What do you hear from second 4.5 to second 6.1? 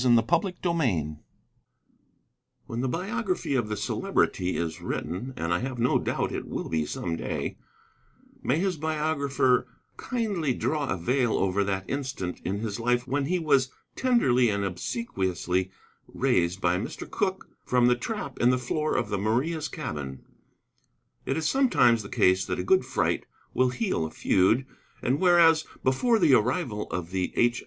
is written, and I have no